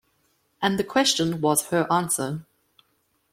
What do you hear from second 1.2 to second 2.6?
was her answer.